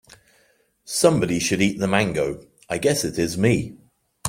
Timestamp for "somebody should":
0.83-1.61